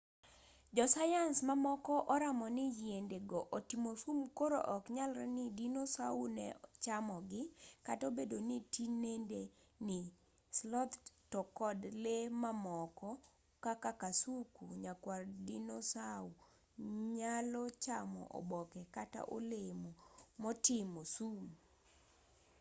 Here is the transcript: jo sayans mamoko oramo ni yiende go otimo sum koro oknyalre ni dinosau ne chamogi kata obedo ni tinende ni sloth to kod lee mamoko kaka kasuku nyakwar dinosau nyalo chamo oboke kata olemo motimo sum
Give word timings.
jo 0.77 0.85
sayans 0.93 1.37
mamoko 1.47 1.93
oramo 2.13 2.45
ni 2.57 2.65
yiende 2.79 3.17
go 3.29 3.39
otimo 3.57 3.91
sum 4.01 4.19
koro 4.37 4.59
oknyalre 4.75 5.25
ni 5.35 5.43
dinosau 5.57 6.21
ne 6.37 6.45
chamogi 6.83 7.41
kata 7.85 8.03
obedo 8.11 8.37
ni 8.49 8.57
tinende 8.73 9.41
ni 9.87 9.99
sloth 10.57 10.93
to 11.31 11.39
kod 11.57 11.79
lee 12.03 12.25
mamoko 12.41 13.09
kaka 13.65 13.91
kasuku 14.01 14.63
nyakwar 14.83 15.21
dinosau 15.47 16.27
nyalo 17.17 17.61
chamo 17.83 18.23
oboke 18.39 18.81
kata 18.95 19.21
olemo 19.35 19.91
motimo 20.43 21.01
sum 21.15 21.43